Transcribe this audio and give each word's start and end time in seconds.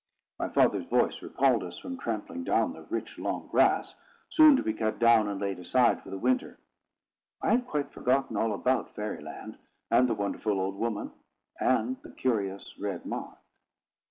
My 0.39 0.49
father's 0.49 0.87
voice 0.87 1.21
recalled 1.21 1.63
us 1.63 1.77
from 1.77 1.95
trampling 1.99 2.43
down 2.43 2.73
the 2.73 2.81
rich 2.89 3.19
long 3.19 3.47
grass, 3.51 3.93
soon 4.29 4.55
to 4.55 4.63
be 4.63 4.73
cut 4.73 4.97
down 4.97 5.27
and 5.27 5.39
laid 5.39 5.59
aside 5.59 6.01
for 6.01 6.09
the 6.09 6.17
winter. 6.17 6.57
I 7.39 7.51
had 7.51 7.67
quite 7.67 7.91
forgotten 7.91 8.35
all 8.35 8.51
about 8.53 8.95
Fairy 8.95 9.21
Land, 9.21 9.59
and 9.91 10.09
the 10.09 10.15
wonderful 10.15 10.59
old 10.59 10.73
woman, 10.77 11.11
and 11.59 12.01
the 12.01 12.09
curious 12.09 12.79
red 12.79 13.05
mark. 13.05 13.37